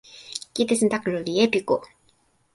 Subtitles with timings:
[0.53, 1.75] kijetesantakalu li epiku.